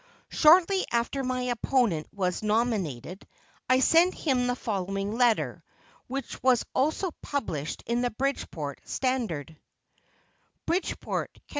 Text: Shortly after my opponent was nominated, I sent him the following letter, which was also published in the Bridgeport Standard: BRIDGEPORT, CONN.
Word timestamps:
Shortly 0.29 0.83
after 0.91 1.23
my 1.23 1.43
opponent 1.43 2.07
was 2.11 2.41
nominated, 2.41 3.27
I 3.69 3.81
sent 3.81 4.15
him 4.15 4.47
the 4.47 4.55
following 4.55 5.15
letter, 5.15 5.63
which 6.07 6.41
was 6.41 6.65
also 6.73 7.11
published 7.21 7.83
in 7.85 8.01
the 8.01 8.09
Bridgeport 8.09 8.81
Standard: 8.83 9.55
BRIDGEPORT, 10.65 11.35
CONN. 11.35 11.43